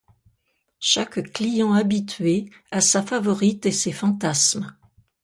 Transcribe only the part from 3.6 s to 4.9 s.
et ses fantasmes.